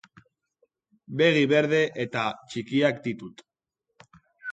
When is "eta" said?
2.05-2.23